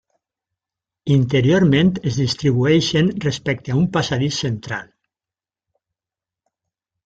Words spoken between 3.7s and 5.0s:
a un passadís central.